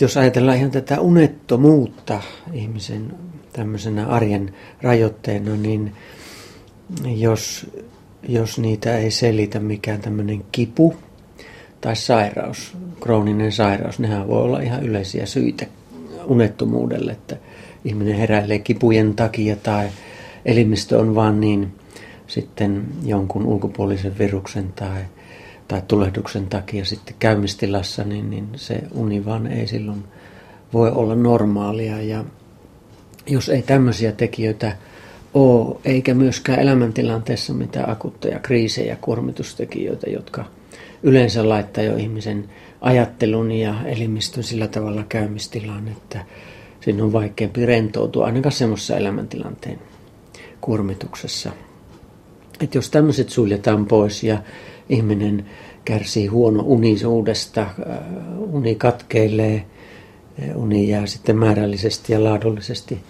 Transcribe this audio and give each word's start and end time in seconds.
Jos 0.00 0.16
ajatellaan 0.16 0.58
ihan 0.58 0.70
tätä 0.70 1.00
unettomuutta 1.00 2.20
ihmisen 2.52 3.14
tämmöisenä 3.52 4.06
arjen 4.06 4.54
rajoitteena, 4.82 5.56
niin 5.56 5.92
jos, 7.04 7.70
jos 8.28 8.58
niitä 8.58 8.98
ei 8.98 9.10
selitä 9.10 9.60
mikään 9.60 10.00
tämmöinen 10.00 10.44
kipu 10.52 10.94
tai 11.80 11.96
sairaus, 11.96 12.76
krooninen 13.00 13.52
sairaus, 13.52 13.98
nehän 13.98 14.28
voi 14.28 14.42
olla 14.42 14.60
ihan 14.60 14.82
yleisiä 14.82 15.26
syitä 15.26 15.66
unettomuudelle, 16.26 17.12
että 17.12 17.36
ihminen 17.84 18.16
heräilee 18.16 18.58
kipujen 18.58 19.14
takia 19.14 19.56
tai 19.56 19.88
elimistö 20.44 20.98
on 20.98 21.14
vaan 21.14 21.40
niin 21.40 21.74
sitten 22.26 22.84
jonkun 23.04 23.46
ulkopuolisen 23.46 24.18
viruksen 24.18 24.72
tai, 24.72 25.00
tai 25.68 25.82
tulehduksen 25.88 26.46
takia 26.46 26.84
sitten 26.84 27.14
käymistilassa, 27.18 28.04
niin, 28.04 28.30
niin 28.30 28.48
se 28.56 28.80
uni 28.94 29.24
vaan 29.24 29.46
ei 29.46 29.66
silloin 29.66 30.04
voi 30.72 30.90
olla 30.90 31.14
normaalia. 31.14 32.02
Ja 32.02 32.24
jos 33.26 33.48
ei 33.48 33.62
tämmöisiä 33.62 34.12
tekijöitä 34.12 34.76
ole, 35.34 35.76
eikä 35.84 36.14
myöskään 36.14 36.60
elämäntilanteessa 36.60 37.54
mitään 37.54 37.90
akuutteja 37.90 38.38
kriisejä, 38.38 38.96
kuormitustekijöitä, 39.00 40.10
jotka 40.10 40.44
yleensä 41.02 41.48
laittaa 41.48 41.84
jo 41.84 41.96
ihmisen 41.96 42.44
ajattelun 42.80 43.52
ja 43.52 43.74
elimistön 43.84 44.44
sillä 44.44 44.68
tavalla 44.68 45.04
käymistilaan, 45.08 45.88
että 45.88 46.24
siinä 46.80 47.04
on 47.04 47.12
vaikeampi 47.12 47.66
rentoutua 47.66 48.26
ainakaan 48.26 48.52
semmoisessa 48.52 48.96
elämäntilanteen 48.96 49.78
kuormituksessa. 50.60 51.50
Että 52.60 52.78
jos 52.78 52.90
tämmöiset 52.90 53.30
suljetaan 53.30 53.86
pois 53.86 54.24
ja 54.24 54.38
ihminen 54.88 55.46
kärsii 55.84 56.26
huono 56.26 56.62
unisuudesta, 56.66 57.60
äh, 57.60 57.98
uni 58.38 58.74
katkeilee, 58.74 59.66
äh, 60.42 60.56
uni 60.56 60.88
jää 60.88 61.06
sitten 61.06 61.36
määrällisesti 61.36 62.12
ja 62.12 62.24
laadullisesti 62.24 63.00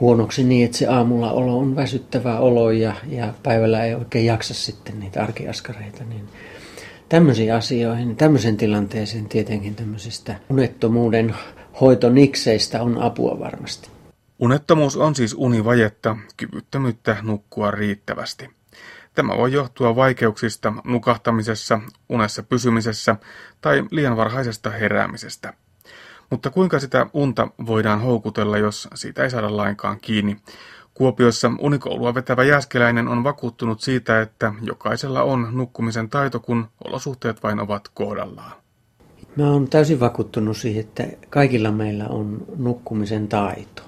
huonoksi 0.00 0.44
niin, 0.44 0.64
että 0.64 0.78
se 0.78 0.86
aamulla 0.86 1.32
olo 1.32 1.58
on 1.58 1.76
väsyttävä 1.76 2.38
olo 2.38 2.70
ja, 2.70 2.94
ja 3.08 3.34
päivällä 3.42 3.84
ei 3.84 3.94
oikein 3.94 4.26
jaksa 4.26 4.54
sitten 4.54 5.00
niitä 5.00 5.22
arkiaskareita, 5.22 6.04
niin 6.04 6.24
tämmöisiin 7.08 7.54
asioihin, 7.54 8.16
tämmöisen 8.16 8.56
tilanteeseen 8.56 9.28
tietenkin 9.28 9.74
tämmöisistä 9.74 10.36
unettomuuden 10.50 11.34
hoitonikseistä 11.80 12.82
on 12.82 13.02
apua 13.02 13.38
varmasti. 13.38 13.88
Unettomuus 14.38 14.96
on 14.96 15.14
siis 15.14 15.34
univajetta, 15.38 16.16
kyvyttömyyttä 16.36 17.16
nukkua 17.22 17.70
riittävästi. 17.70 18.48
Tämä 19.14 19.36
voi 19.36 19.52
johtua 19.52 19.96
vaikeuksista 19.96 20.72
nukahtamisessa, 20.84 21.80
unessa 22.08 22.42
pysymisessä 22.42 23.16
tai 23.60 23.84
liian 23.90 24.16
varhaisesta 24.16 24.70
heräämisestä. 24.70 25.52
Mutta 26.30 26.50
kuinka 26.50 26.78
sitä 26.78 27.06
unta 27.12 27.48
voidaan 27.66 28.00
houkutella, 28.00 28.58
jos 28.58 28.88
siitä 28.94 29.22
ei 29.22 29.30
saada 29.30 29.56
lainkaan 29.56 30.00
kiinni? 30.00 30.36
Kuopiossa 30.94 31.52
unikoulua 31.58 32.14
vetävä 32.14 32.44
Jääskeläinen 32.44 33.08
on 33.08 33.24
vakuuttunut 33.24 33.80
siitä, 33.80 34.20
että 34.20 34.52
jokaisella 34.62 35.22
on 35.22 35.48
nukkumisen 35.52 36.08
taito, 36.08 36.40
kun 36.40 36.68
olosuhteet 36.84 37.42
vain 37.42 37.60
ovat 37.60 37.88
kohdallaan. 37.94 38.52
Mä 39.36 39.50
oon 39.50 39.68
täysin 39.68 40.00
vakuuttunut 40.00 40.56
siihen, 40.56 40.80
että 40.80 41.04
kaikilla 41.30 41.70
meillä 41.70 42.08
on 42.08 42.44
nukkumisen 42.56 43.28
taito. 43.28 43.82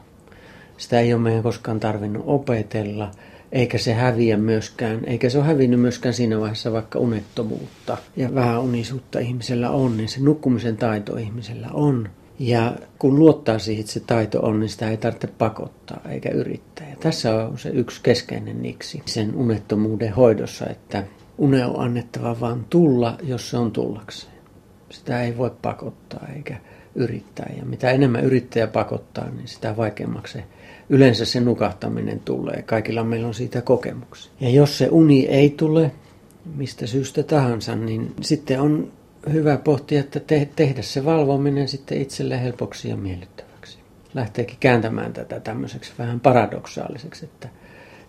Sitä 0.77 1.00
ei 1.00 1.14
ole 1.14 1.22
meidän 1.22 1.42
koskaan 1.42 1.80
tarvinnut 1.80 2.25
opetella, 2.27 3.11
eikä 3.55 3.78
se 3.78 3.92
häviä 3.92 4.36
myöskään, 4.36 5.05
eikä 5.05 5.30
se 5.30 5.38
ole 5.38 5.47
hävinnyt 5.47 5.80
myöskään 5.80 6.14
siinä 6.14 6.41
vaiheessa, 6.41 6.72
vaikka 6.72 6.98
unettomuutta 6.98 7.96
ja 8.16 8.34
vähän 8.34 8.61
unisuutta 8.61 9.19
ihmisellä 9.19 9.70
on, 9.70 9.96
niin 9.96 10.08
se 10.08 10.20
nukkumisen 10.20 10.77
taito 10.77 11.16
ihmisellä 11.16 11.69
on. 11.72 12.08
Ja 12.38 12.77
kun 12.98 13.19
luottaa 13.19 13.58
siihen, 13.58 13.80
että 13.80 13.92
se 13.92 14.00
taito 14.00 14.41
on, 14.41 14.61
niin 14.61 14.69
sitä 14.69 14.91
ei 14.91 14.96
tarvitse 14.96 15.27
pakottaa 15.27 16.00
eikä 16.11 16.28
yrittää. 16.28 16.91
Ja 16.91 16.96
tässä 17.00 17.44
on 17.46 17.58
se 17.58 17.69
yksi 17.69 18.00
keskeinen 18.02 18.62
niksi 18.62 19.02
sen 19.06 19.34
unettomuuden 19.34 20.12
hoidossa, 20.12 20.67
että 20.67 21.05
une 21.39 21.67
on 21.67 21.80
annettava 21.80 22.40
vaan 22.40 22.67
tulla, 22.70 23.18
jos 23.23 23.51
se 23.51 23.57
on 23.57 23.73
tullakseen. 23.73 24.33
Sitä 24.94 25.22
ei 25.22 25.36
voi 25.36 25.50
pakottaa 25.62 26.27
eikä 26.36 26.56
yrittää. 26.94 27.52
Ja 27.56 27.64
mitä 27.64 27.90
enemmän 27.90 28.24
yrittäjä 28.24 28.66
pakottaa, 28.66 29.30
niin 29.30 29.48
sitä 29.48 29.77
vaikeammaksi 29.77 30.32
se 30.32 30.44
yleensä 30.88 31.24
se 31.24 31.40
nukahtaminen 31.40 32.20
tulee. 32.20 32.62
Kaikilla 32.62 33.04
meillä 33.04 33.27
on 33.27 33.34
siitä 33.34 33.62
kokemuksia. 33.62 34.33
Ja 34.40 34.50
jos 34.50 34.78
se 34.78 34.88
uni 34.90 35.27
ei 35.27 35.50
tule, 35.50 35.90
mistä 36.56 36.86
syystä 36.86 37.22
tahansa, 37.22 37.77
niin 37.77 38.14
sitten 38.20 38.60
on 38.60 38.92
hyvä 39.33 39.56
pohtia, 39.56 40.00
että 40.00 40.20
te- 40.20 40.48
tehdä 40.56 40.83
se 40.83 41.04
valvominen 41.04 41.68
sitten 41.68 42.02
itselle 42.02 42.42
helpoksi 42.42 42.88
ja 42.88 42.96
miellyttäväksi. 42.96 43.78
Lähteekin 44.14 44.56
kääntämään 44.60 45.12
tätä 45.12 45.40
tämmöiseksi 45.40 45.92
vähän 45.98 46.20
paradoksaaliseksi, 46.20 47.24
että 47.24 47.48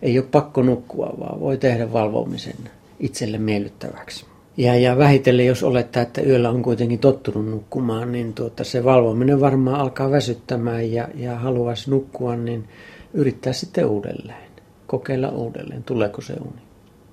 ei 0.02 0.18
ole 0.18 0.26
pakko 0.30 0.62
nukkua, 0.62 1.14
vaan 1.18 1.40
voi 1.40 1.58
tehdä 1.58 1.92
valvomisen 1.92 2.70
itselle 3.00 3.38
miellyttäväksi. 3.38 4.26
Ja, 4.56 4.76
ja 4.76 4.98
vähitellen, 4.98 5.46
jos 5.46 5.62
olettaa, 5.62 6.02
että 6.02 6.22
yöllä 6.22 6.50
on 6.50 6.62
kuitenkin 6.62 6.98
tottunut 6.98 7.46
nukkumaan, 7.46 8.12
niin 8.12 8.34
tuota, 8.34 8.64
se 8.64 8.84
valvominen 8.84 9.40
varmaan 9.40 9.80
alkaa 9.80 10.10
väsyttämään 10.10 10.92
ja, 10.92 11.08
ja 11.14 11.34
haluaisi 11.38 11.90
nukkua, 11.90 12.36
niin 12.36 12.68
yrittää 13.14 13.52
sitten 13.52 13.86
uudelleen. 13.86 14.50
Kokeilla 14.86 15.28
uudelleen, 15.28 15.84
tuleeko 15.84 16.20
se 16.20 16.32
uni. 16.32 16.62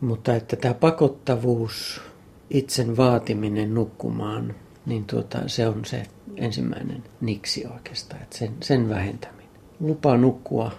Mutta 0.01 0.35
että 0.35 0.55
tämä 0.55 0.73
pakottavuus, 0.73 2.01
itsen 2.49 2.97
vaatiminen 2.97 3.73
nukkumaan, 3.73 4.55
niin 4.85 5.05
tuota, 5.05 5.39
se 5.47 5.67
on 5.67 5.85
se 5.85 6.03
ensimmäinen 6.35 7.03
niksi 7.21 7.67
oikeastaan, 7.73 8.21
että 8.21 8.37
sen, 8.37 8.51
sen 8.61 8.89
vähentäminen. 8.89 9.49
Lupa 9.79 10.17
nukkua 10.17 10.71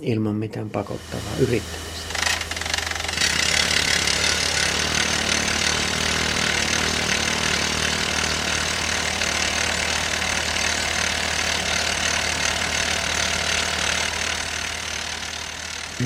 ilman 0.00 0.34
mitään 0.34 0.70
pakottavaa 0.70 1.36
yrittämistä. 1.40 1.95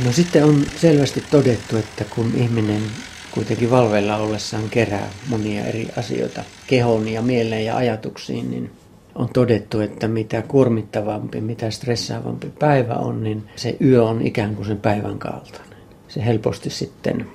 No 0.05 0.13
sitten 0.13 0.45
on 0.45 0.65
selvästi 0.77 1.25
todettu, 1.31 1.77
että 1.77 2.05
kun 2.05 2.33
ihminen 2.37 2.83
kuitenkin 3.31 3.71
valveilla 3.71 4.17
ollessaan 4.17 4.71
kerää 4.71 5.11
monia 5.29 5.65
eri 5.65 5.89
asioita 5.97 6.45
kehoon 6.67 7.09
ja 7.09 7.23
mieleen 7.23 7.65
ja 7.65 7.77
ajatuksiin, 7.77 8.51
niin 8.51 8.71
on 9.15 9.29
todettu, 9.29 9.81
että 9.81 10.09
mitä 10.09 10.43
kuormittavampi, 10.43 11.41
mitä 11.41 11.71
stressaavampi 11.71 12.53
päivä 12.59 12.95
on, 12.95 13.25
niin 13.25 13.49
se 13.57 13.77
yö 13.81 14.05
on 14.05 14.27
ikään 14.27 14.57
kuin 14.57 14.67
sen 14.67 14.81
päivän 14.81 15.19
kaltainen. 15.19 15.79
Se 16.09 16.25
helposti 16.25 16.71
sitten 16.71 17.27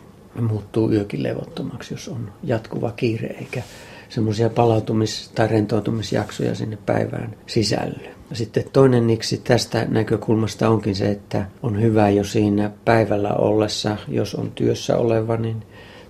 muuttuu 0.41 0.91
yökin 0.91 1.23
levottomaksi, 1.23 1.93
jos 1.93 2.07
on 2.07 2.31
jatkuva 2.43 2.91
kiire 2.91 3.27
eikä 3.27 3.63
semmoisia 4.09 4.49
palautumis- 4.49 5.31
tai 5.35 5.47
rentoutumisjaksoja 5.47 6.55
sinne 6.55 6.77
päivään 6.85 7.35
sisälly. 7.47 8.15
Sitten 8.33 8.63
toinen 8.73 9.07
niksi 9.07 9.37
tästä 9.37 9.85
näkökulmasta 9.89 10.69
onkin 10.69 10.95
se, 10.95 11.11
että 11.11 11.45
on 11.63 11.81
hyvä 11.81 12.09
jo 12.09 12.23
siinä 12.23 12.71
päivällä 12.85 13.33
ollessa, 13.33 13.97
jos 14.07 14.35
on 14.35 14.51
työssä 14.51 14.97
oleva, 14.97 15.37
niin 15.37 15.63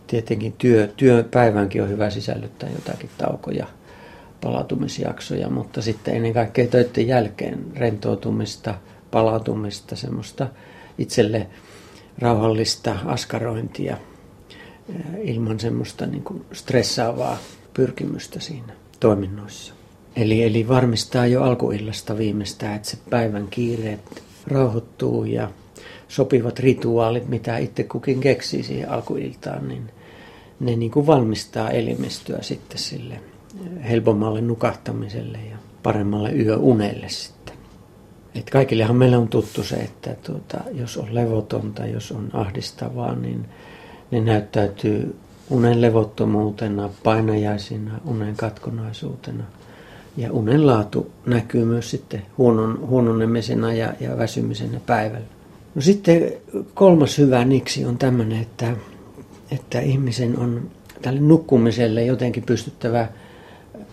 tietenkin 0.07 0.53
työ, 0.53 0.89
työpäivänkin 0.97 1.83
on 1.83 1.89
hyvä 1.89 2.09
sisällyttää 2.09 2.69
jotakin 2.69 3.09
taukoja, 3.17 3.67
palautumisjaksoja, 4.41 5.49
mutta 5.49 5.81
sitten 5.81 6.15
ennen 6.15 6.33
kaikkea 6.33 6.67
töiden 6.67 7.07
jälkeen 7.07 7.59
rentoutumista, 7.75 8.75
palautumista, 9.11 9.95
semmoista 9.95 10.47
itselle 10.97 11.47
rauhallista 12.19 12.95
askarointia 13.05 13.97
eh, 14.89 14.95
ilman 15.23 15.59
semmoista 15.59 16.05
niin 16.05 16.23
kuin 16.23 16.45
stressaavaa 16.53 17.37
pyrkimystä 17.75 18.39
siinä 18.39 18.73
toiminnoissa. 18.99 19.73
Eli, 20.15 20.43
eli 20.43 20.67
varmistaa 20.67 21.27
jo 21.27 21.43
alkuillasta 21.43 22.17
viimeistään, 22.17 22.75
että 22.75 22.89
se 22.89 22.97
päivän 23.09 23.47
kiireet 23.47 24.23
rauhoittuu 24.47 25.25
ja 25.25 25.51
sopivat 26.07 26.59
rituaalit, 26.59 27.27
mitä 27.27 27.57
itse 27.57 27.83
kukin 27.83 28.19
keksii 28.19 28.63
siihen 28.63 28.89
alkuiltaan, 28.89 29.67
niin 29.67 29.91
ne 30.59 30.75
niin 30.75 30.91
kuin 30.91 31.07
valmistaa 31.07 31.69
elimistöä 31.69 32.41
sitten 32.41 32.77
sille 32.77 33.19
helpommalle 33.89 34.41
nukahtamiselle 34.41 35.37
ja 35.37 35.57
paremmalle 35.83 36.31
yöunelle 36.31 37.09
sitten. 37.09 37.55
Et 38.35 38.49
kaikillehan 38.49 38.95
meillä 38.95 39.17
on 39.17 39.27
tuttu 39.27 39.63
se, 39.63 39.75
että 39.75 40.15
tuota, 40.25 40.57
jos 40.73 40.97
on 40.97 41.15
levotonta, 41.15 41.85
jos 41.85 42.11
on 42.11 42.29
ahdistavaa, 42.33 43.15
niin 43.15 43.45
ne 44.11 44.21
näyttäytyy 44.21 45.15
unen 45.49 45.81
levottomuutena, 45.81 46.89
painajaisina, 47.03 47.99
unen 48.05 48.35
katkonaisuutena– 48.35 49.43
ja 50.17 50.31
unen 50.31 50.67
laatu 50.67 51.11
näkyy 51.25 51.65
myös 51.65 51.89
sitten 51.89 52.21
huonon, 52.37 52.79
huononemisena 52.87 53.73
ja, 53.73 53.93
ja 53.99 54.17
väsymisenä 54.17 54.79
päivällä. 54.85 55.25
No 55.75 55.81
sitten 55.81 56.33
kolmas 56.73 57.17
hyvä 57.17 57.45
niksi 57.45 57.85
on 57.85 57.97
tämmöinen, 57.97 58.41
että, 58.41 58.73
että 59.51 59.79
ihmisen 59.79 60.39
on 60.39 60.71
tälle 61.01 61.19
nukkumiselle 61.19 62.03
jotenkin 62.03 62.43
pystyttävä 62.43 63.07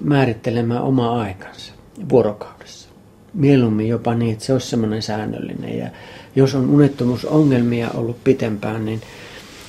määrittelemään 0.01 0.83
oma 0.83 1.23
aikansa. 1.23 1.73
vuorokaudessa. 2.09 2.89
Mieluummin 3.35 3.89
jopa 3.89 4.15
niin, 4.15 4.33
että 4.33 4.45
se 4.45 4.53
olisi 4.53 4.67
semmoinen 4.67 5.03
säännöllinen. 5.03 5.79
Ja 5.79 5.91
jos 6.37 6.55
on 6.55 6.71
unettomuusongelmia 6.71 7.91
ollut 7.95 8.25
pitempään, 8.25 8.85
niin 8.85 9.01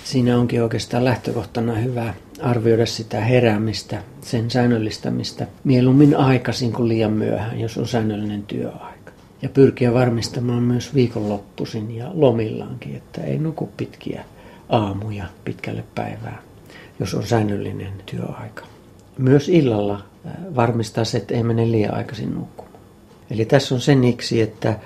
siinä 0.03 0.37
onkin 0.37 0.63
oikeastaan 0.63 1.05
lähtökohtana 1.05 1.73
hyvä 1.73 2.13
arvioida 2.41 2.85
sitä 2.85 3.21
heräämistä, 3.21 4.03
sen 4.21 4.51
säännöllistämistä 4.51 5.47
mieluummin 5.63 6.17
aikaisin 6.17 6.73
kuin 6.73 6.89
liian 6.89 7.11
myöhään, 7.11 7.59
jos 7.59 7.77
on 7.77 7.87
säännöllinen 7.87 8.43
työaika. 8.43 9.11
Ja 9.41 9.49
pyrkiä 9.49 9.93
varmistamaan 9.93 10.63
myös 10.63 10.95
viikonloppuisin 10.95 11.95
ja 11.95 12.11
lomillaankin, 12.13 12.95
että 12.95 13.21
ei 13.21 13.37
nuku 13.37 13.69
pitkiä 13.77 14.25
aamuja 14.69 15.25
pitkälle 15.45 15.83
päivään, 15.95 16.39
jos 16.99 17.13
on 17.13 17.27
säännöllinen 17.27 17.93
työaika. 18.05 18.65
Myös 19.17 19.49
illalla 19.49 20.03
varmistaa 20.55 21.05
se, 21.05 21.17
että 21.17 21.33
ei 21.33 21.43
mene 21.43 21.71
liian 21.71 21.93
aikaisin 21.93 22.33
nukkumaan. 22.33 22.73
Eli 23.31 23.45
tässä 23.45 23.75
on 23.75 23.81
se 23.81 23.95
niksi, 23.95 24.41
että 24.41 24.79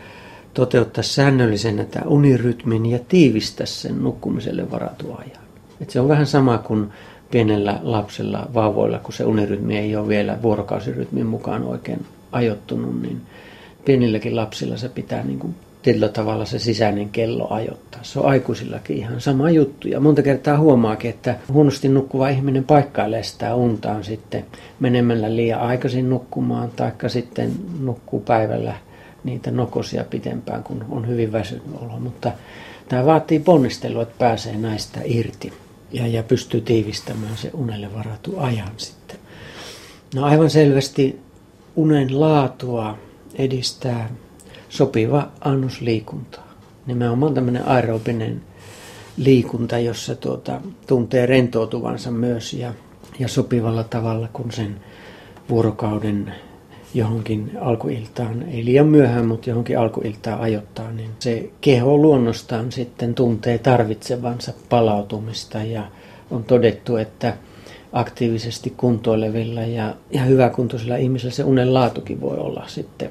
toteuttaa 0.53 1.03
säännöllisenä 1.03 1.85
tämä 1.85 2.05
unirytmin 2.07 2.85
ja 2.85 2.99
tiivistä 3.07 3.65
sen 3.65 4.03
nukkumiselle 4.03 4.71
varatun 4.71 5.15
ajan. 5.19 5.43
Et 5.81 5.89
se 5.89 5.99
on 5.99 6.07
vähän 6.07 6.25
sama 6.25 6.57
kuin 6.57 6.87
pienellä 7.31 7.79
lapsella, 7.83 8.47
vauvoilla, 8.53 8.99
kun 8.99 9.13
se 9.13 9.25
unirytmi 9.25 9.77
ei 9.77 9.95
ole 9.95 10.07
vielä 10.07 10.41
vuorokausirytmin 10.41 11.25
mukaan 11.25 11.63
oikein 11.63 12.05
ajoittunut, 12.31 13.01
niin 13.01 13.21
pienilläkin 13.85 14.35
lapsilla 14.35 14.77
se 14.77 14.89
pitää 14.89 15.23
niin 15.23 15.39
kuin 15.39 15.55
tietyllä 15.81 16.09
tavalla 16.09 16.45
se 16.45 16.59
sisäinen 16.59 17.09
kello 17.09 17.47
ajoittaa. 17.49 18.03
Se 18.03 18.19
on 18.19 18.25
aikuisillakin 18.25 18.97
ihan 18.97 19.21
sama 19.21 19.49
juttu. 19.49 19.87
Ja 19.87 19.99
monta 19.99 20.21
kertaa 20.21 20.57
huomaakin, 20.57 21.09
että 21.09 21.35
huonosti 21.53 21.89
nukkuva 21.89 22.29
ihminen 22.29 22.63
paikkailee 22.63 23.23
sitä 23.23 23.55
untaan 23.55 24.03
sitten 24.03 24.45
menemällä 24.79 25.35
liian 25.35 25.61
aikaisin 25.61 26.09
nukkumaan, 26.09 26.71
taikka 26.75 27.09
sitten 27.09 27.51
nukkuu 27.79 28.19
päivällä 28.19 28.73
niitä 29.27 29.51
nokosia 29.51 30.03
pitempään, 30.03 30.63
kun 30.63 30.85
on 30.89 31.07
hyvin 31.07 31.31
väsynyt 31.31 31.65
olo. 31.81 31.99
Mutta 31.99 32.31
tämä 32.89 33.05
vaatii 33.05 33.39
ponnistelua, 33.39 34.01
että 34.01 34.15
pääsee 34.17 34.57
näistä 34.57 34.99
irti 35.05 35.53
ja, 35.91 36.07
ja 36.07 36.23
pystyy 36.23 36.61
tiivistämään 36.61 37.37
se 37.37 37.51
unelle 37.53 37.93
varatu 37.93 38.33
ajan 38.37 38.71
sitten. 38.77 39.17
No 40.15 40.25
aivan 40.25 40.49
selvästi 40.49 41.19
unen 41.75 42.19
laatua 42.19 42.97
edistää 43.35 44.09
sopiva 44.69 45.31
annos 45.41 45.81
liikuntaa. 45.81 46.47
Nimenomaan 46.85 47.33
tämmöinen 47.33 47.67
aerobinen 47.67 48.41
liikunta, 49.17 49.79
jossa 49.79 50.15
tuota, 50.15 50.61
tuntee 50.87 51.25
rentoutuvansa 51.25 52.11
myös 52.11 52.53
ja, 52.53 52.73
ja 53.19 53.27
sopivalla 53.27 53.83
tavalla, 53.83 54.29
kun 54.33 54.51
sen 54.51 54.81
vuorokauden 55.49 56.33
johonkin 56.93 57.51
alkuiltaan, 57.61 58.43
ei 58.43 58.65
liian 58.65 58.87
myöhään, 58.87 59.25
mutta 59.25 59.49
johonkin 59.49 59.79
alkuiltaan 59.79 60.39
ajoittaa, 60.39 60.91
niin 60.91 61.09
se 61.19 61.49
keho 61.61 61.97
luonnostaan 61.97 62.71
sitten 62.71 63.15
tuntee 63.15 63.57
tarvitsevansa 63.57 64.53
palautumista 64.69 65.63
ja 65.63 65.83
on 66.31 66.43
todettu, 66.43 66.97
että 66.97 67.33
aktiivisesti 67.93 68.73
kuntoilevilla 68.77 69.61
ja, 69.61 69.95
ja 70.11 70.21
hyväkuntoisilla 70.21 70.95
ihmisillä 70.95 71.31
se 71.33 71.43
unen 71.43 71.73
laatukin 71.73 72.21
voi 72.21 72.37
olla 72.37 72.63
sitten 72.67 73.09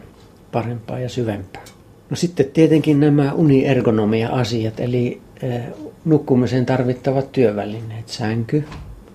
parempaa 0.52 0.98
ja 0.98 1.08
syvempää. 1.08 1.62
No 2.10 2.16
sitten 2.16 2.46
tietenkin 2.52 3.00
nämä 3.00 3.32
uniergonomia-asiat, 3.32 4.80
eli 4.80 5.20
eh, 5.42 5.62
nukkumisen 6.04 6.66
tarvittavat 6.66 7.32
työvälineet, 7.32 8.08
sänky, 8.08 8.64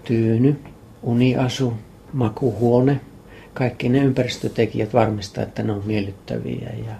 tyyny, 0.03 0.59
uniasu, 1.03 1.73
makuhuone, 2.13 2.99
kaikki 3.53 3.89
ne 3.89 3.99
ympäristötekijät 3.99 4.93
varmistaa, 4.93 5.43
että 5.43 5.63
ne 5.63 5.73
on 5.73 5.81
miellyttäviä 5.85 6.69
ja 6.87 6.95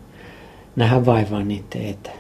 nähdään 0.75 1.06
vaivaa 1.06 1.44
niiden 1.44 1.86
eteen. 1.86 2.19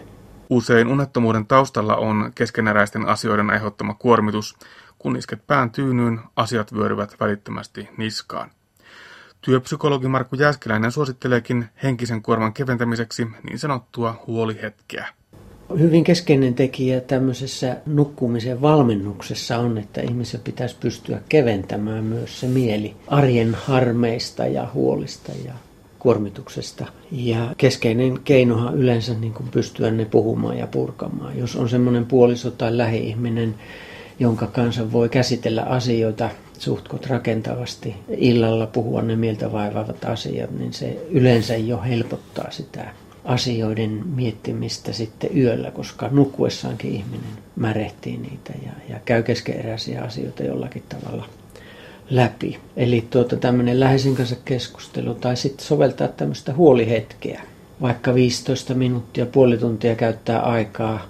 Usein 0.49 0.87
unettomuuden 0.87 1.45
taustalla 1.45 1.95
on 1.95 2.31
keskeneräisten 2.35 3.05
asioiden 3.05 3.49
aiheuttama 3.49 3.93
kuormitus. 3.93 4.55
Kun 4.99 5.15
isket 5.15 5.47
pään 5.47 5.71
tyynyyn, 5.71 6.19
asiat 6.35 6.73
vyöryvät 6.73 7.15
välittömästi 7.19 7.89
niskaan. 7.97 8.51
Työpsykologi 9.41 10.07
Markku 10.07 10.35
Jääskeläinen 10.35 10.91
suositteleekin 10.91 11.69
henkisen 11.83 12.21
kuorman 12.21 12.53
keventämiseksi 12.53 13.27
niin 13.43 13.59
sanottua 13.59 14.23
huolihetkeä. 14.27 15.07
Hyvin 15.79 16.03
keskeinen 16.03 16.53
tekijä 16.53 17.01
tämmöisessä 17.01 17.77
nukkumisen 17.85 18.61
valmennuksessa 18.61 19.57
on, 19.57 19.77
että 19.77 20.01
ihmisen 20.01 20.41
pitäisi 20.43 20.75
pystyä 20.79 21.21
keventämään 21.29 22.03
myös 22.03 22.39
se 22.39 22.47
mieli 22.47 22.95
arjen 23.07 23.55
harmeista 23.55 24.45
ja 24.45 24.67
huolista 24.73 25.31
ja 25.45 25.53
kuormituksesta. 25.99 26.85
Ja 27.11 27.55
keskeinen 27.57 28.19
keinohan 28.23 28.77
yleensä 28.77 29.13
niin 29.13 29.33
kuin 29.33 29.49
pystyä 29.49 29.91
ne 29.91 30.05
puhumaan 30.05 30.57
ja 30.57 30.67
purkamaan. 30.67 31.37
Jos 31.37 31.55
on 31.55 31.69
semmoinen 31.69 32.05
puoliso 32.05 32.51
tai 32.51 32.77
lähi-ihminen, 32.77 33.55
jonka 34.19 34.47
kanssa 34.47 34.91
voi 34.91 35.09
käsitellä 35.09 35.63
asioita 35.63 36.29
suhtkot 36.59 37.05
rakentavasti 37.05 37.95
illalla 38.17 38.67
puhua 38.67 39.01
ne 39.01 39.15
mieltä 39.15 39.51
vaivaavat 39.51 40.05
asiat, 40.05 40.51
niin 40.59 40.73
se 40.73 41.05
yleensä 41.09 41.55
jo 41.55 41.81
helpottaa 41.81 42.51
sitä 42.51 42.89
asioiden 43.25 44.01
miettimistä 44.15 44.93
sitten 44.93 45.37
yöllä, 45.37 45.71
koska 45.71 46.07
nukkuessaankin 46.11 46.91
ihminen 46.91 47.37
märehtii 47.55 48.17
niitä 48.17 48.53
ja, 48.65 48.71
ja 48.89 48.99
käy 49.05 49.23
keskeeräisiä 49.23 50.01
asioita 50.01 50.43
jollakin 50.43 50.83
tavalla 50.89 51.25
läpi. 52.09 52.59
Eli 52.77 53.07
tuota, 53.09 53.35
tämmöinen 53.35 53.79
läheisen 53.79 54.15
kanssa 54.15 54.35
keskustelu 54.45 55.13
tai 55.13 55.37
sitten 55.37 55.65
soveltaa 55.65 56.07
tämmöistä 56.07 56.53
huolihetkeä. 56.53 57.41
Vaikka 57.81 58.13
15 58.13 58.73
minuuttia, 58.73 59.25
puoli 59.25 59.57
tuntia 59.57 59.95
käyttää 59.95 60.39
aikaa 60.39 61.05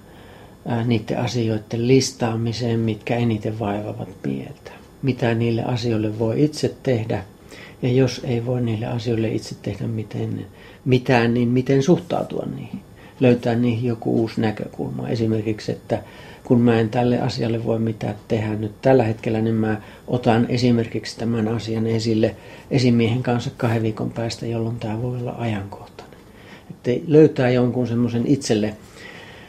ää, 0.67 0.83
niiden 0.83 1.19
asioiden 1.19 1.87
listaamiseen, 1.87 2.79
mitkä 2.79 3.15
eniten 3.15 3.59
vaivavat 3.59 4.09
mieltä 4.25 4.71
mitä 5.01 5.33
niille 5.35 5.63
asioille 5.63 6.19
voi 6.19 6.43
itse 6.43 6.75
tehdä. 6.83 7.23
Ja 7.81 7.89
jos 7.89 8.21
ei 8.23 8.45
voi 8.45 8.61
niille 8.61 8.85
asioille 8.85 9.29
itse 9.29 9.55
tehdä 9.61 9.87
miten, 9.87 10.45
mitään, 10.85 11.33
niin 11.33 11.47
miten 11.49 11.83
suhtautua 11.83 12.45
niihin. 12.55 12.79
Löytää 13.19 13.55
niihin 13.55 13.87
joku 13.87 14.15
uusi 14.21 14.41
näkökulma. 14.41 15.09
Esimerkiksi, 15.09 15.71
että 15.71 16.03
kun 16.43 16.61
mä 16.61 16.79
en 16.79 16.89
tälle 16.89 17.19
asialle 17.19 17.65
voi 17.65 17.79
mitään 17.79 18.15
tehdä 18.27 18.55
nyt 18.55 18.81
tällä 18.81 19.03
hetkellä, 19.03 19.41
niin 19.41 19.55
mä 19.55 19.81
otan 20.07 20.45
esimerkiksi 20.49 21.17
tämän 21.17 21.47
asian 21.47 21.87
esille 21.87 22.35
esimiehen 22.71 23.23
kanssa 23.23 23.51
kahden 23.57 23.83
viikon 23.83 24.11
päästä, 24.11 24.45
jolloin 24.45 24.79
tämä 24.79 25.01
voi 25.01 25.17
olla 25.17 25.35
ajankohtainen. 25.37 26.17
Että 26.69 26.91
löytää 27.07 27.49
jonkun 27.49 27.87
semmoisen 27.87 28.27
itselle 28.27 28.75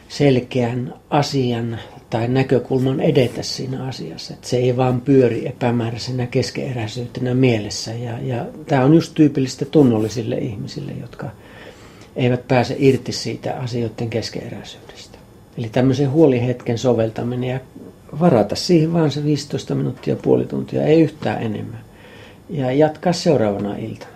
selkeän 0.09 0.93
asian 1.09 1.79
tai 2.13 2.27
näkökulman 2.27 2.99
edetä 2.99 3.43
siinä 3.43 3.87
asiassa. 3.87 4.33
Että 4.33 4.47
se 4.47 4.57
ei 4.57 4.77
vaan 4.77 5.01
pyöri 5.01 5.47
epämääräisenä 5.47 6.27
keskeeräisyytenä 6.27 7.33
mielessä. 7.33 7.93
Ja, 7.93 8.19
ja 8.21 8.45
tämä 8.65 8.85
on 8.85 8.93
just 8.93 9.13
tyypillistä 9.13 9.65
tunnollisille 9.65 10.35
ihmisille, 10.35 10.91
jotka 11.01 11.29
eivät 12.15 12.47
pääse 12.47 12.75
irti 12.79 13.11
siitä 13.11 13.53
asioiden 13.53 14.09
keskeeräisyydestä. 14.09 15.17
Eli 15.57 15.69
tämmöisen 15.69 16.11
huolihetken 16.11 16.77
soveltaminen 16.77 17.49
ja 17.49 17.59
varata 18.19 18.55
siihen 18.55 18.93
vaan 18.93 19.11
se 19.11 19.23
15 19.23 19.75
minuuttia, 19.75 20.15
puoli 20.15 20.45
tuntia, 20.45 20.83
ei 20.83 21.01
yhtään 21.01 21.43
enemmän. 21.43 21.79
Ja 22.49 22.71
jatkaa 22.71 23.13
seuraavana 23.13 23.75
iltana. 23.75 24.13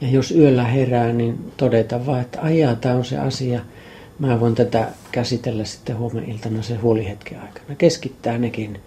Ja 0.00 0.08
jos 0.08 0.30
yöllä 0.30 0.64
herää, 0.64 1.12
niin 1.12 1.52
todeta 1.56 2.06
vaan, 2.06 2.20
että 2.20 2.38
ajaa, 2.42 2.74
tämä 2.74 2.94
on 2.94 3.04
se 3.04 3.18
asia– 3.18 3.60
mä 4.18 4.40
voin 4.40 4.54
tätä 4.54 4.88
käsitellä 5.12 5.64
sitten 5.64 5.98
huomenna 5.98 6.32
iltana 6.32 6.62
se 6.62 6.74
huolihetken 6.74 7.40
aikana. 7.40 7.74
Keskittää 7.78 8.38
nekin, 8.38 8.80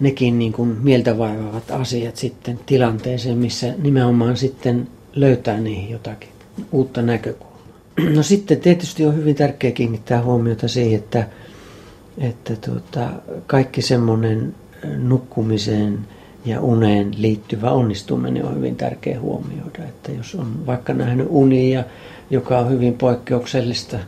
nekin 0.00 0.38
niin 0.38 0.52
kuin 0.52 0.68
mieltä 0.68 1.18
vaivaavat 1.18 1.70
asiat 1.70 2.16
sitten 2.16 2.60
tilanteeseen, 2.66 3.38
missä 3.38 3.74
nimenomaan 3.78 4.36
sitten 4.36 4.88
löytää 5.14 5.60
niihin 5.60 5.90
jotakin 5.90 6.28
uutta 6.72 7.02
näkökulmaa. 7.02 7.52
No 8.14 8.22
sitten 8.22 8.60
tietysti 8.60 9.06
on 9.06 9.16
hyvin 9.16 9.34
tärkeää 9.34 9.72
kiinnittää 9.72 10.22
huomiota 10.22 10.68
siihen, 10.68 10.98
että, 10.98 11.28
että 12.18 12.56
tuota, 12.56 13.10
kaikki 13.46 13.82
semmoinen 13.82 14.54
nukkumiseen 14.98 15.98
ja 16.44 16.60
uneen 16.60 17.10
liittyvä 17.16 17.70
onnistuminen 17.70 18.44
on 18.44 18.56
hyvin 18.56 18.76
tärkeä 18.76 19.20
huomioida. 19.20 19.84
Että 19.88 20.12
jos 20.12 20.34
on 20.34 20.66
vaikka 20.66 20.94
nähnyt 20.94 21.26
unia, 21.30 21.84
joka 22.30 22.58
on 22.58 22.70
hyvin 22.70 22.94
poikkeuksellista, 22.94 23.98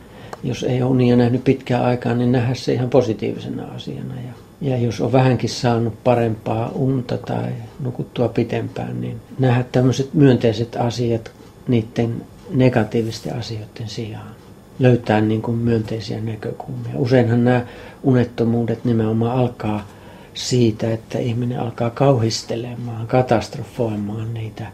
jos 0.43 0.63
ei 0.63 0.81
ole 0.81 0.91
unia 0.91 1.15
nähnyt 1.15 1.43
pitkään 1.43 1.85
aikaa, 1.85 2.13
niin 2.13 2.31
nähdä 2.31 2.53
se 2.53 2.73
ihan 2.73 2.89
positiivisena 2.89 3.63
asiana. 3.75 4.13
Ja, 4.15 4.33
ja 4.61 4.77
jos 4.77 5.01
on 5.01 5.11
vähänkin 5.11 5.49
saanut 5.49 6.03
parempaa 6.03 6.71
unta 6.75 7.17
tai 7.17 7.51
nukuttua 7.79 8.27
pitempään, 8.27 9.01
niin 9.01 9.21
nähdä 9.39 9.63
tämmöiset 9.71 10.13
myönteiset 10.13 10.75
asiat 10.75 11.31
niiden 11.67 12.21
negatiivisten 12.49 13.35
asioiden 13.35 13.87
sijaan. 13.87 14.35
Löytää 14.79 15.21
niin 15.21 15.41
kuin 15.41 15.57
myönteisiä 15.57 16.21
näkökulmia. 16.21 16.91
Useinhan 16.95 17.43
nämä 17.43 17.65
unettomuudet 18.03 18.85
nimenomaan 18.85 19.39
alkaa 19.39 19.87
siitä, 20.35 20.93
että 20.93 21.19
ihminen 21.19 21.59
alkaa 21.59 21.89
kauhistelemaan, 21.89 23.07
katastrofoimaan 23.07 24.33
niitä 24.33 24.67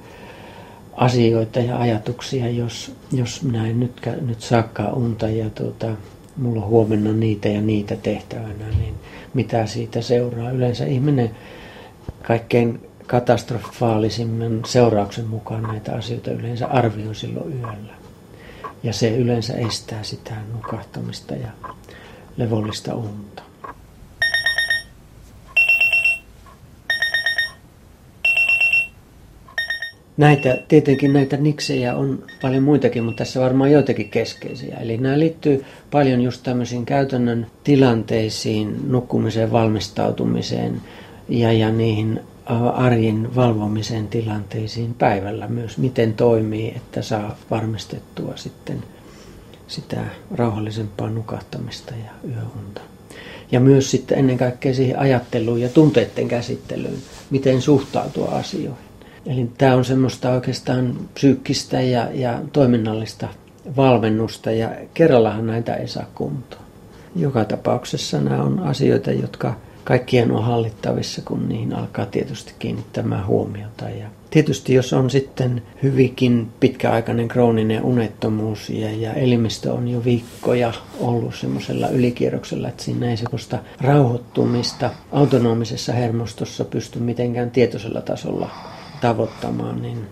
asioita 0.94 1.60
ja 1.60 1.78
ajatuksia, 1.80 2.50
jos, 2.50 2.96
jos 3.12 3.44
minä 3.44 3.68
en 3.68 3.80
nyt, 3.80 4.02
nyt 4.22 4.42
saakaan 4.42 4.94
unta 4.94 5.30
ja 5.30 5.50
tuota, 5.50 5.88
mulla 6.38 6.62
on 6.62 6.68
huomenna 6.68 7.14
niitä 7.14 7.50
ja 7.50 7.62
niitä 7.62 7.96
tehtävänä, 7.96 8.70
niin 8.80 8.96
mitä 9.34 9.66
siitä 9.66 10.02
seuraa. 10.02 10.52
Yleensä 10.52 10.86
ihminen 10.86 11.32
kaikkein 12.24 12.80
katastrofaalisimman 13.08 14.62
seurauksen 14.66 15.28
mukaan 15.28 15.64
näitä 15.64 15.94
asioita 15.94 16.32
yleensä 16.32 16.68
arvioi 16.68 17.16
silloin 17.16 17.60
yöllä. 17.60 17.94
Ja 18.84 18.94
se 18.94 19.18
yleensä 19.18 19.54
estää 19.54 20.04
sitä 20.04 20.34
nukahtamista 20.54 21.36
ja 21.36 21.50
levollista 22.38 22.96
unta. 22.96 23.51
Näitä, 30.22 30.58
tietenkin 30.68 31.14
näitä 31.14 31.38
niksejä 31.38 31.96
on 31.96 32.24
paljon 32.42 32.64
muitakin, 32.64 33.04
mutta 33.04 33.18
tässä 33.18 33.40
varmaan 33.40 33.72
joitakin 33.72 34.10
keskeisiä. 34.10 34.78
Eli 34.78 34.98
nämä 34.98 35.20
liittyy 35.20 35.66
paljon 35.92 36.22
just 36.22 36.44
tämmöisiin 36.44 36.86
käytännön 36.86 37.48
tilanteisiin, 37.64 38.92
nukkumiseen, 38.92 39.52
valmistautumiseen 39.52 40.82
ja, 41.30 41.54
ja 41.54 41.72
niihin 41.72 42.20
arjen 42.74 43.36
valvomisen 43.36 44.08
tilanteisiin 44.08 44.94
päivällä 44.94 45.48
myös, 45.48 45.78
miten 45.78 46.14
toimii, 46.14 46.74
että 46.76 47.02
saa 47.02 47.38
varmistettua 47.52 48.34
sitten 48.36 48.84
sitä 49.68 50.02
rauhallisempaa 50.36 51.10
nukahtamista 51.10 51.94
ja 52.06 52.30
yöunta. 52.30 52.82
Ja 53.52 53.60
myös 53.60 53.92
sitten 53.92 54.20
ennen 54.20 54.38
kaikkea 54.38 54.74
siihen 54.74 55.00
ajatteluun 55.00 55.62
ja 55.62 55.70
tunteiden 55.70 56.28
käsittelyyn, 56.28 56.98
miten 57.30 57.62
suhtautua 57.62 58.28
asioihin. 58.28 58.91
Eli 59.26 59.50
tämä 59.58 59.76
on 59.76 59.86
semmoista 59.86 60.30
oikeastaan 60.30 60.96
psyykkistä 61.14 61.82
ja, 61.82 62.08
ja 62.14 62.40
toiminnallista 62.54 63.28
valmennusta 63.78 64.52
ja 64.52 64.70
kerrallahan 64.94 65.48
näitä 65.48 65.76
ei 65.76 65.88
saa 65.88 66.06
kuntoon. 66.16 66.62
Joka 67.16 67.46
tapauksessa 67.46 68.22
nämä 68.22 68.44
on 68.44 68.60
asioita, 68.60 69.12
jotka 69.12 69.56
kaikkien 69.84 70.32
on 70.32 70.44
hallittavissa, 70.44 71.22
kun 71.26 71.50
niihin 71.50 71.74
alkaa 71.74 72.06
tietysti 72.06 72.54
kiinnittämään 72.60 73.28
huomiota. 73.28 73.90
Ja 73.90 74.08
tietysti 74.30 74.74
jos 74.74 74.94
on 74.94 75.10
sitten 75.10 75.62
hyvinkin 75.84 76.48
pitkäaikainen 76.60 77.28
krooninen 77.28 77.84
unettomuus 77.84 78.70
ja, 78.70 78.92
ja 78.92 79.14
elimistö 79.14 79.74
on 79.74 79.88
jo 79.88 80.04
viikkoja 80.04 80.74
ollut 81.00 81.36
semmoisella 81.36 81.90
ylikierroksella, 81.90 82.70
että 82.70 82.84
siinä 82.84 83.10
ei 83.10 83.18
semmoista 83.18 83.60
rauhoittumista 83.82 84.90
autonomisessa 85.12 85.94
hermostossa 85.94 86.66
pysty 86.66 87.00
mitenkään 87.00 87.52
tietoisella 87.52 88.02
tasolla 88.02 88.50
tavoittamaan, 89.02 89.82
niin 89.82 90.08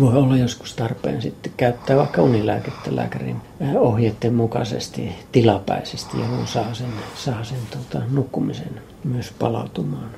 voi 0.00 0.14
olla 0.16 0.36
joskus 0.36 0.74
tarpeen 0.74 1.22
sitten 1.22 1.52
käyttää 1.56 1.96
vaikka 1.96 2.22
unilääkettä 2.22 2.96
lääkärin 2.96 3.36
ohjeiden 3.76 4.34
mukaisesti 4.34 5.12
tilapäisesti, 5.32 6.20
jolloin 6.20 6.46
saa 6.46 6.74
sen, 6.74 6.92
saa 7.14 7.44
sen 7.44 7.58
tota, 7.70 8.04
nukkumisen 8.10 8.80
myös 9.04 9.32
palautumaan. 9.38 10.10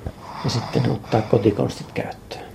Ja 0.43 0.49
sitten 0.49 0.91
ottaa 0.91 1.21
kotikonstit 1.21 1.91
käyttöön. 1.91 2.46